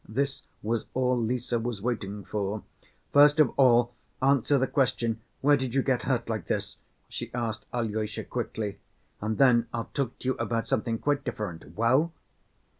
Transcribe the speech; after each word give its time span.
This 0.09 0.41
was 0.63 0.85
all 0.95 1.15
Lise 1.15 1.51
was 1.51 1.79
waiting 1.79 2.23
for. 2.25 2.63
"First 3.13 3.39
of 3.39 3.51
all, 3.55 3.93
answer 4.19 4.57
the 4.57 4.65
question, 4.65 5.21
where 5.41 5.55
did 5.55 5.75
you 5.75 5.83
get 5.83 6.01
hurt 6.01 6.27
like 6.27 6.47
this?" 6.47 6.77
she 7.07 7.31
asked 7.35 7.67
Alyosha, 7.71 8.23
quickly. 8.23 8.79
"And 9.21 9.37
then 9.37 9.67
I'll 9.71 9.91
talk 9.93 10.17
to 10.17 10.29
you 10.29 10.33
about 10.39 10.67
something 10.67 10.97
quite 10.97 11.23
different. 11.23 11.77
Well?" 11.77 12.13